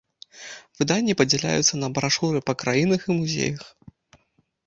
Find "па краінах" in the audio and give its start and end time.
2.49-3.01